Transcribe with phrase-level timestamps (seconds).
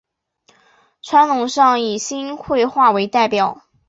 [1.03, 3.61] 传统上以新会话为代表。